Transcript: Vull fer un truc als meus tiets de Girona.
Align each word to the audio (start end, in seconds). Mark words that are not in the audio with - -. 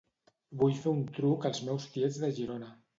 Vull 0.61 0.73
fer 0.79 0.95
un 1.01 1.05
truc 1.19 1.47
als 1.53 1.63
meus 1.71 1.89
tiets 1.95 2.23
de 2.27 2.35
Girona. 2.43 2.77